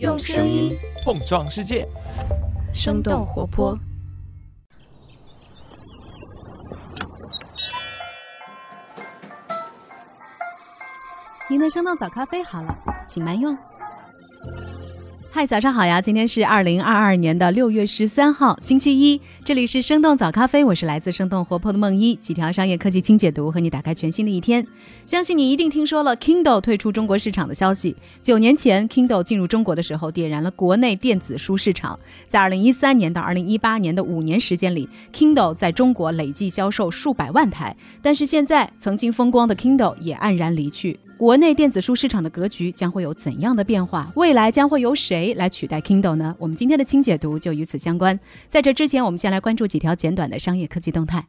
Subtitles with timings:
[0.00, 1.88] 用声音碰撞世界，
[2.72, 3.78] 生动活泼。
[11.48, 12.76] 您的生动早咖啡好了，
[13.06, 13.56] 请慢用。
[15.36, 16.00] 嗨，早上好呀！
[16.00, 19.20] 今天是二零二二年的六月十三号，星期一。
[19.44, 24.64] 这里是生动早咖啡，我是来自生动活泼的梦一，几条商业科技轻解读，和你打开全新的一天。
[25.06, 27.96] 相信你一定听说了 Kindle 退出中国市场的消息。
[28.22, 31.98] 九年前，Kindle 进入中国的时候，点燃了国内电子书市场。
[32.28, 37.76] 在二零一三年到二零一八年的五年时间里，Kindle 在中国累计销售数百万台。
[38.00, 40.96] 但是现在，曾经风光的 Kindle 也黯然离去。
[41.16, 44.10] 国内电子书市场的格局将会有怎样的变化？
[44.14, 46.36] 未来将会由谁来取代 Kindle 呢？
[46.38, 48.20] 我们今天的轻解读就与此相关。
[48.50, 51.24] 在这之前，我们先来关注几条简短的商业科技动态。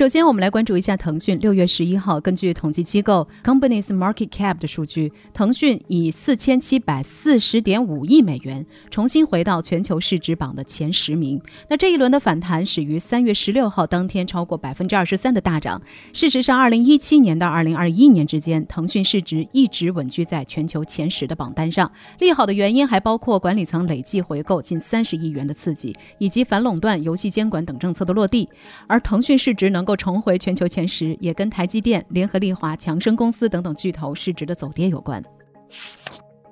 [0.00, 1.38] 首先，我们来关注一下腾讯。
[1.40, 11.38] 六月十一号，根据统计机构 Companies Market Cap 的数据，腾讯以四千七百四十点五亿美元重新回到全球市值榜的前十名。
[11.68, 15.78] 那这一轮的反弹始于三月十六号当天超过百分之二十三的大涨。
[16.14, 21.92] 事实上，二零一七年到二零二一年之间，腾讯市值一直稳居在全球前十的榜单上。
[22.20, 28.48] 利好的原因还包括管理层累计回购近三十亿元的刺激，以及反垄断、游戏监管等政策的落地。
[28.86, 35.22] 而腾讯市值能够重回全球前十，也跟台积电、联合利华、强生公司等等巨头市值的走跌有关。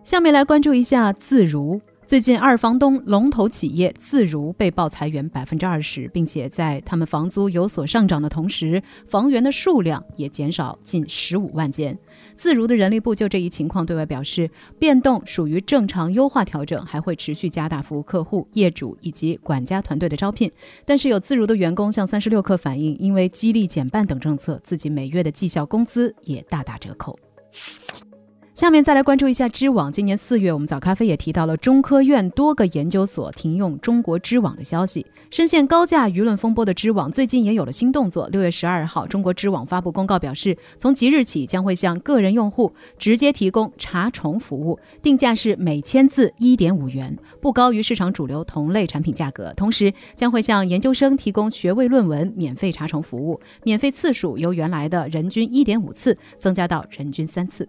[0.02, 1.80] 下面来关注一下自如。
[2.06, 11.98] 最近，二房东龙头企业自如被曝裁员百分之二十，并且在他们房租有所上涨的同时，房源的数量也减少近十五万间。
[12.38, 20.50] 自如的人力部就这一情况对外表示，变动属于正常优化调整，还会持续加大服务客户、业主以及管家团队的招聘。
[20.86, 27.18] 但是有自如的员工向三十六氪反映，因为激励减半等政策，自己每月的绩效工资也大打折扣。
[28.58, 29.92] 下面再来关注一下知网。
[29.92, 35.06] 今年四月，我们早咖啡也提到了中科院多个研究所停用中国知网的消息。
[35.30, 38.28] 深陷高价舆论风波的知网，最近也有了新动作。
[38.30, 49.54] 六月十二号，中国知网发布公告表示，从即日起将会向个人用户直接提供查重服务，定价是每千字一点五元，不高于市场主流同类产品价格。
[49.54, 57.68] 同时，将会向研究生提供学位论文免费查重服务，免费次数由原来的人均一点五次增加到人均三次。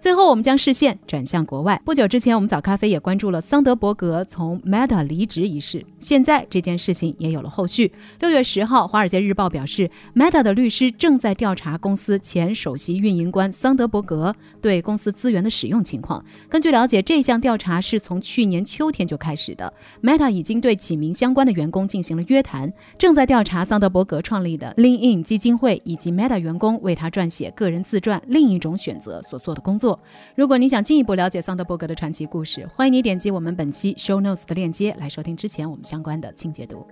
[0.00, 1.80] 最后，我们将视线转向国外。
[1.84, 5.84] 不久之前，我们早咖啡也关注了桑德伯格从 Meta 离职一事。
[5.98, 7.92] 现在这件事情也有了后续。
[8.20, 14.32] 六月十号，《华尔街日报》表示，Meta 的律师正在调查公司前首席运营官桑德伯格
[14.62, 16.24] 对公司资源的使用情况。
[16.48, 19.72] 根据了解，这项调查是从去年秋天就开始的。
[20.00, 29.87] Meta 已经对几名相关的员工进行了约谈，正在调查桑德伯格创立的 Lean In 基金会以及 Meta 员工为他撰写个人自传《另一种选择》所做的工作。
[30.34, 36.84] 如果你想进一步了解桑德伯格的传奇故事，欢迎你点击我们本期 show notes 的链接来收听之前我们相关的清解读。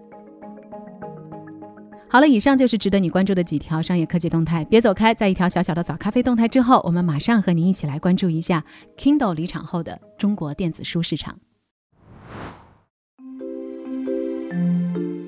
[2.09, 5.13] 好了，以上就是值得你关注的几条商业科技动态，别走开。
[5.13, 8.65] 在一条小小的早咖啡动态之后，我们马上和您一起来关注一下
[8.97, 11.37] Kindle 离场后的中国电子书市场。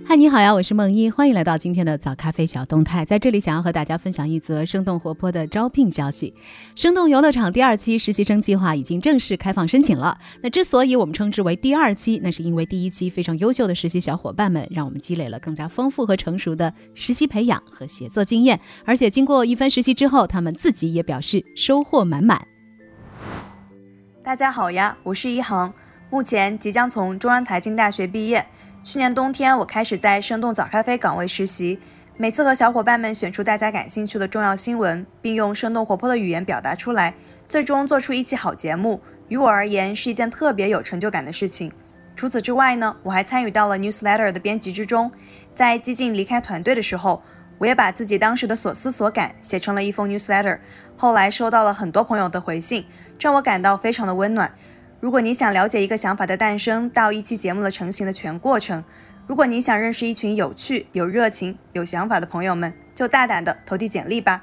[0.09, 3.05] 嗨，你好呀，我是梦一，欢迎来到今天的早咖啡小动态。
[3.05, 6.33] 在这里，想要和大家分享一则生动活泼的招聘消息：
[6.75, 10.17] 生动游乐场第二期实习生计划已经正式开放申请了。
[10.41, 18.59] 那之所以我们称之为第二期，那是因为第一期非常优秀的实习小伙伴们，让我们积累了更加丰富和成熟的实习培养和协作经验。
[18.87, 22.49] 而且经过一番实习之后，他们自己也表示收获满满。
[24.25, 25.71] 大家好呀，我是一航，
[26.09, 28.47] 目前即将从中央财经大学毕业。
[28.83, 31.78] 去年冬天，我开始在生动早咖啡岗位实习。
[32.16, 37.15] 每次和小伙伴们选出大家感兴趣的重要新闻，并用生动活泼的语言表达出来，
[37.49, 41.71] 最终做出一期好节目，于我而言是一件特别有成就感的事情。
[42.17, 45.11] 除此之外呢，我还参与到了 newsletter 的编辑之中。
[45.55, 47.22] 在激进离开团队的时候，
[47.59, 50.59] 我也把自己当时的所思所感写成了一封 newsletter。
[50.97, 52.87] 后来收到了很多朋友的回信，
[53.21, 54.53] 让我感到非常的温暖。
[55.00, 58.83] 如果你想了解一个想法的诞生到一期节目的成型的全过程，
[59.29, 64.43] 如果你想认识一群有趣、有热情、有想法的朋友们，就大胆的投递简历吧。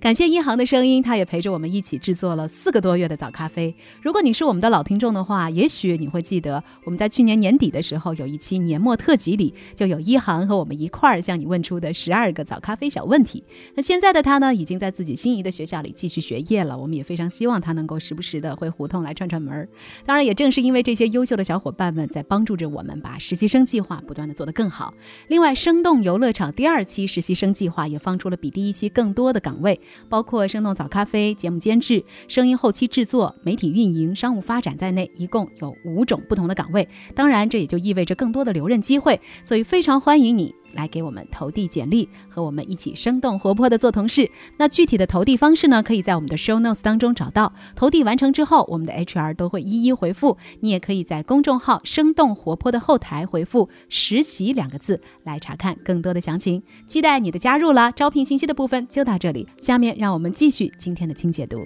[0.00, 3.74] 感谢一航的声音，他也陪着我们一起制作了四个多月的早咖啡。
[4.00, 13.44] 如果你是我们的老听众的话，也许你会记得我们在去年年底的时候有一期年末特辑里，就有一航和我们一块儿向你问出的十二个早咖啡小问题。
[13.74, 16.78] 那现在的他呢，已经在自己心仪的学校里继续学业了。
[16.78, 19.68] 我们也非常希望他能够时不时的回胡同来串串门儿。
[20.06, 24.94] 当然，也正是因为这些优秀的小伙伴们在帮助着我们，把实习生计划不断的做得更好。
[25.28, 29.78] 另外，生动游乐场第二期实习生计划也放出了比第一期更多的岗位。
[30.08, 36.88] 包括生动早咖啡节目监制、声音后期制作、媒体运营、商务发展在内，一共有五种不同的岗位。
[37.14, 40.54] 当然，这也就意味着更多的留任机会，所以非常欢迎你。
[40.72, 44.30] 来给我们投递简历，和我们一起生动活泼的做同事。
[44.56, 45.82] 那具体的投递方式呢？
[45.82, 47.52] 可以在我们的 show notes 当中找到。
[47.74, 50.36] 投递完成之后，我们的 HR 都会一一回复。
[50.60, 56.62] 你也可以在公众号“生动活泼”的后台回复“实习”两个字来查看更多的详情。
[56.86, 57.90] 期待你的加入啦！
[57.90, 61.58] 招聘信息的部分就到这里，下面让我们继续今天的轻解读。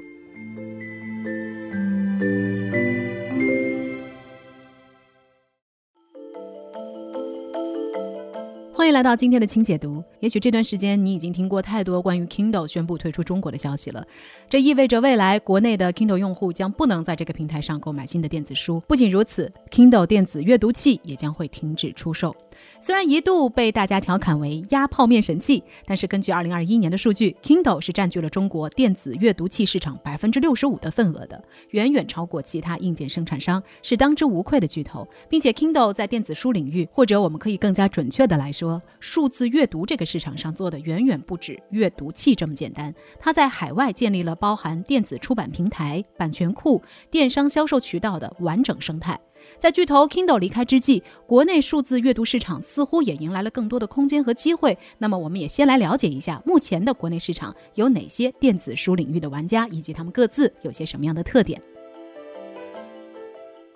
[8.84, 10.04] 欢迎来到今天的轻解读。
[10.20, 14.06] 也许这段时间你已经听过太多关于 Kindle 宣布退出中国的消息了，
[14.46, 18.82] 这意味着未来国内的 Kindle 用户将不能在这个平台上购买新的电子书。
[18.86, 22.36] 不仅如此，Kindle 电子阅读器也将会停止出售。
[22.84, 35.08] 虽然一度被大家调侃为压泡面神器，但是根据2021年的数据，Kindle 是占据了中国电子阅读器市场百分之六十五的份额的，远远超过其他硬件生产商，是当之无愧的巨头。
[35.30, 42.94] 并且 Kindle 在电子书领域，或者我们可以更加准确的来说，数字阅读这个市场上做的远远不止阅读器这么简单。
[43.18, 49.18] 它在海外建立了包含电子出版平台、版权库、电商销售渠道的完整生态。
[49.58, 54.76] 在巨头 Kindle 离开之际，国内数字阅读市场似乎也迎来了更多的空间和机会。
[54.98, 61.60] 那么，我们也先来了解一下目前的国内市场有哪些电子书领域的玩家，以及他们各自有些什么样的特点。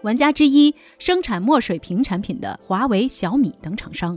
[0.03, 4.17] 玩家之一，生产墨水屏产品的华为、小米等厂商。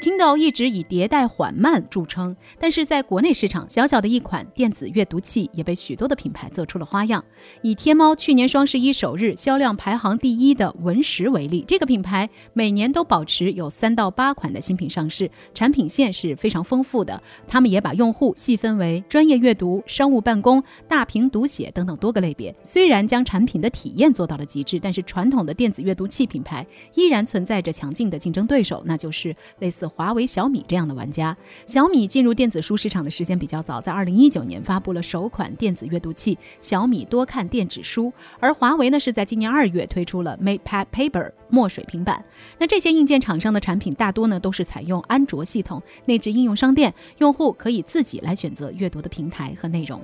[0.00, 7.24] Kindle 一直以迭代缓慢著称，但是在国内市场，小小的一款电子阅读器也被许多的品牌做出了花样。
[7.62, 17.20] 以天猫去年双十一首日销量排行第一的文石为例，这个品牌每年都保持有三到八款的新品上市，产品线是非常丰富的。
[17.48, 22.54] 他们也把用户细分为专业阅读、商务办公、大屏读写等等多个类别。
[22.62, 26.64] 虽然将产品的体验做到了极致，但是传统的电子阅读器品牌
[26.94, 29.85] 依然存在着强劲的竞争对手，那就是类似。
[29.88, 31.36] 华为、小米这样的玩家，
[31.66, 42.24] 小米进入电子书市场的时间比较早，在二零一九年发布了首款电子阅读器小米多看电子书，而华为呢是在今年二月推出了 MatePad Paper 墨水平板。
[42.58, 50.00] 那这些硬件厂商的产品大多呢都是采用安卓系统，内置应用商店，用户可以自己来选择阅读的平台和内容。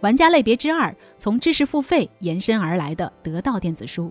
[0.00, 4.10] 玩家类别之二，从知识付费延伸而来的得到电子书。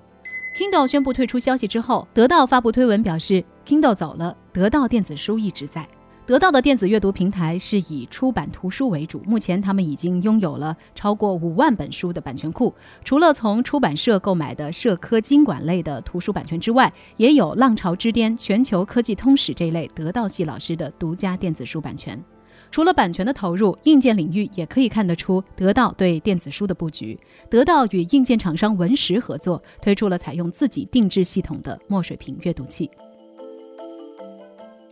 [0.56, 5.88] Kindle 宣布退出消息之后，得到发布推文表示，Kindle 走了，得到电子书一直在。
[6.25, 12.72] 得到的电子阅读平台是以出版图书为主，目前他们已经拥有了超过五万本书的版权库。
[13.04, 22.22] 除了从出版社购买的社科经管类的图书版权之外，也有浪潮之巅、全球科技通史这类得到系老师的独家电子书版权。
[22.71, 27.19] 除了版权的投入，硬件领域也可以看得出得到对电子书的布局。
[27.50, 32.89] 得到与硬件厂商文石合作，推出了采用自己定制系统的墨水屏阅读器。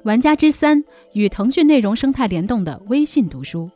[0.04, 0.84] 玩家之三
[1.14, 3.70] 与腾讯内容生态联动的微信读书。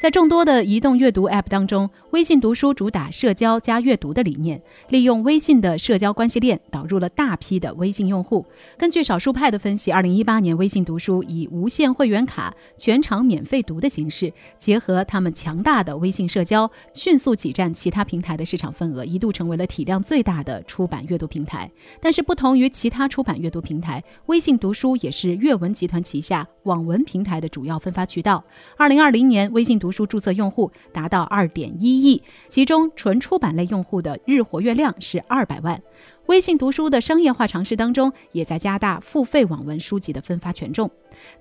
[0.00, 8.46] 在众多的移动阅读 App 当中，微信读书主打社交加阅读的理念，利用微信的社交关系链导入了大批的微信用户。
[8.78, 21.68] 根据少数派的分析，二零一八年微信读书以无限会员卡、全场免费读的形式，结合他们强大的微信社交，迅速挤占其他平台的市场份额，一度成为了体量最大的出版阅读平台。
[22.00, 28.44] 但是，不同于其他出版阅读平台，微信读书也是阅文集团旗下网文平台的主要分发渠道。
[28.76, 35.80] 二零二零年，微信读书注册用户达到二点一亿，其中纯出版类用户的日活跃量是二百万。
[36.26, 40.90] 微信读书的商业化尝试当中，也在加大付费网文书籍的分发权重。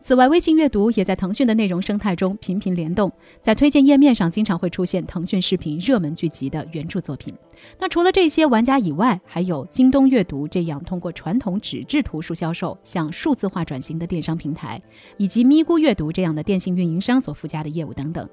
[0.02, 7.34] 此外，微信阅读也在腾讯的内容生态中频频联动，在推荐页面上经常会出现腾讯视频热门剧集的原著作品。
[7.80, 14.82] 那除了这些玩家以外，还有京东阅读这样通过传统纸质图书销售向数字化转型的电商平台，
[15.18, 18.28] 以及咪咕阅读这样的电信运营商所附加的业务等等。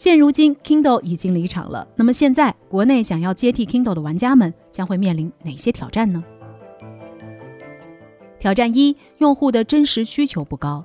[0.00, 1.86] 现如今，Kindle 已经离场了。
[1.94, 6.24] 那么现在，国内想要接替 Kindle 的玩家们将会面临哪些挑战呢？
[8.38, 10.82] 挑战一：用户的真实需求不高。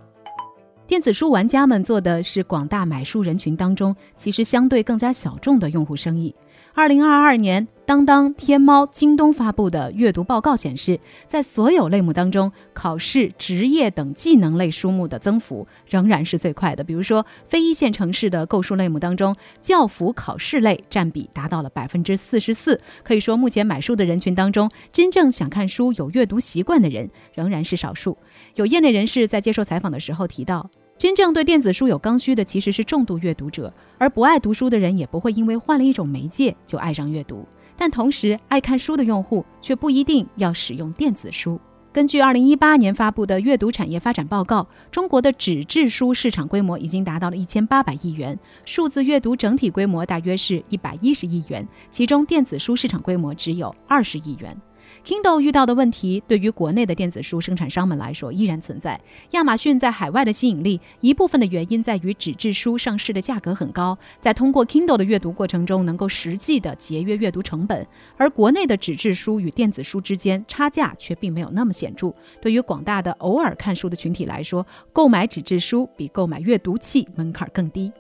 [0.86, 6.36] 电子书玩家们做的是广大买书人群当中其实相对更加小众的用户生意。
[6.78, 16.84] 二零二二年，当当、天猫、京东发布的阅读报告显示，在所有类目当中，考试、职业等技能类书目的增幅仍然是最快的。
[16.84, 22.82] 比如说，非一线城市的购书类目当中，教辅考试类占比达到了百分之四十四。
[23.04, 28.18] 可以说，目前买书的人群当中，真正想看书、有阅读习惯的人仍然是少数。
[28.56, 30.70] 有业内人士在接受采访的时候提到。
[30.98, 37.46] 真正对电子书有刚需的其实是重度阅读者，而不爱读书的人也不会因为换了一种媒介就爱上阅读。
[37.76, 41.60] 但同时，爱看书的用户却不一定要使用电子书。
[41.92, 54.58] 根据二零一八年发布的阅读产业发展报告，中国的纸质书市场规模已经达到了一千八百亿元，数字阅读整体规模大约是一百一十亿元，其中电子书市场规模只有二十亿元。
[55.04, 59.00] Kindle 遇到的问题，对于国内的电子书生产商们来说依然存在。
[59.32, 67.86] 亚马逊在海外的吸引力，一部分的原因在于纸质书上市的价格很高，在通过 Kindle 的阅读过程中，能够实际的节约阅读成本。
[68.18, 72.14] 而国内的纸质书与电子书之间差价却并没有那么显著。
[72.42, 77.92] 对于广大的偶尔看书的群体来说，购买纸质书比购买阅读器门槛更低。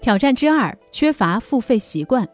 [0.00, 2.26] 挑战之二：缺乏付费习惯。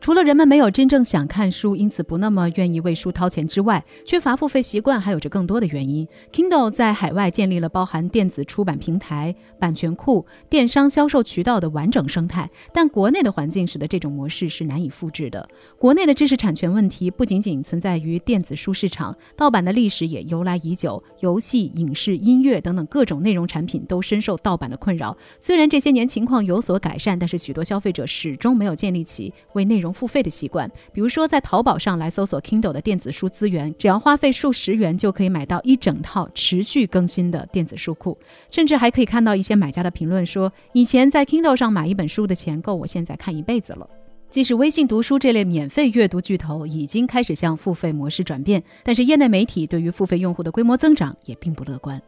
[0.00, 6.08] 除了人们没有真正想看书，因此不那么愿意为书掏钱之外，缺乏付费习惯还有着更多的原因。
[6.32, 15.46] Kindle 在海外建立了包含电子出版平台、版权库、电商销售渠道的完整生态，但国内的环境使得这种模式是难以复制的。
[15.78, 25.14] 国内的知识产权问题不仅仅存在于电子书市场，盗版的历史也由来已久，游戏、影视、音乐等等各种内容产品都深受盗版的困扰。
[25.38, 38.16] 虽然这些年情况有所改善，但是许多消费者始终没有建立起为内容付费的习惯，比如说在淘宝上来搜索 Kindle 的电子书资源，只要花费数十元就可以买到一整套持续更新的电子书库，
[38.50, 43.88] 甚至还可以看到一些买家的评论说，以前在 Kindle 上买一本书的钱够我现在看一辈子了。
[44.30, 52.00] 即使微信读书这类免费阅读巨头已经开始向付费模式转变，但是业内媒体对于付费用户的规模增长也并不乐观。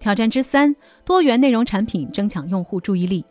[0.00, 3.24] 挑战之三：多元内容产品争抢用户注意力。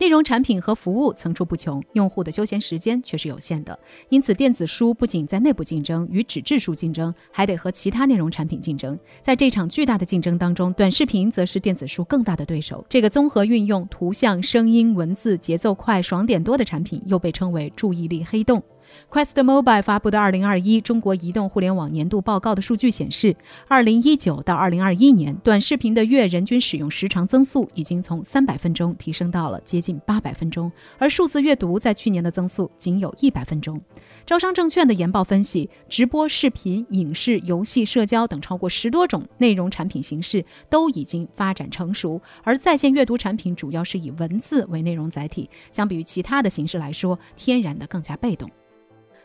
[0.00, 3.78] 内容产品和服务层出不穷，用户的休闲时间却是有限的。
[4.08, 8.98] 因此，电子书不仅在内部竞争与纸质书竞争，还得和其他内容产品竞争。
[9.20, 12.82] 在这场巨大的竞争当中，短视频则是电子书更大的对手。
[12.88, 18.62] 这个综合运用图像、声音、文字、节奏快、爽点多的产品，又被称为注意力黑洞。
[19.08, 23.34] Quest Mobile 发布的2021中国移动互联网年度报告的数据显示
[23.68, 33.80] ，2019到2021年，短视频的月人均使用时长增速已经从300分钟提升到了接近800分钟，而数字阅读在去年的增速仅有一百分钟。
[34.26, 48.48] 招商证券的研报分析，直播、视频、影视、游戏、社交等超过十多种内容产品形式都已经发展成熟，而在线阅读产品主要是以文字为内容载体，相比于其他的形式来说，天然的更加被动。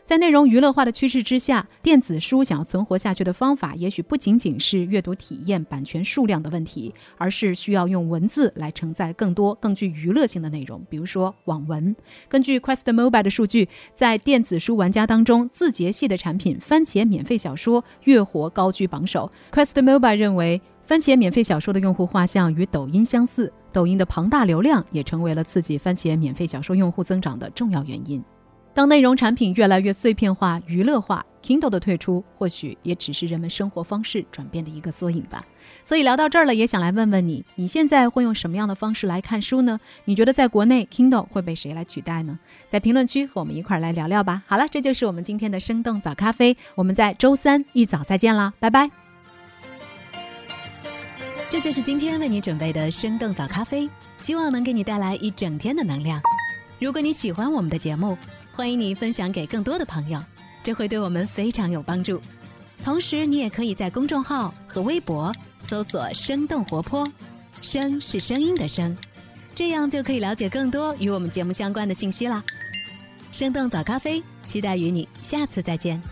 [0.06, 11.94] 在内容娱乐化的趋势之下，电子书想要存活下去的方法，也许不仅仅是阅读体验、版权数量的问题，而是需要用文字来承载更多、更具娱乐性的内容，比如说网文。
[12.28, 19.28] 根据 Quest Mobile 的数据，在电子书玩家当中，字节系的产品番茄免费小说月活高居榜首。
[19.52, 28.22] Quest Mobile 认为，番茄免费小说的用户画像与抖音相似，抖音的庞大流量也成为了刺激番茄免费小说用户增长的重要原因。
[28.76, 35.42] 当内容产品越来越碎片化、娱乐化，Kindle 的退出或许也只是人们生活方式转变的一个缩影吧。
[35.82, 39.80] 所以聊到这儿了，也想来问问你，你现在会用什么样的方式来看书呢？
[40.04, 42.38] 你觉得在国内 Kindle 会被谁来取代呢？
[42.68, 44.42] 在评论区和我们一块儿来聊聊吧。
[44.46, 48.90] 好了，这就是我们今天的生动早咖啡，我们在周三一早再见啦，拜拜。
[51.48, 56.20] 这就是今天为你准备的生动早咖啡，希望能给你带来一整天的能量。
[56.78, 58.18] 如果你喜欢我们的节目，
[58.56, 60.18] 欢迎你分享给更多的朋友，
[60.62, 62.18] 这会对我们非常有帮助。
[62.82, 65.30] 同时，你也可以在公众号和微博
[65.68, 67.06] 搜索“生动活泼
[67.60, 68.96] ”，“声”是声音的“声”，
[69.54, 72.42] 这样就可以了解更多与我们节目相关的信息啦。
[73.30, 76.02] 生动早咖啡，期待与你下次再见。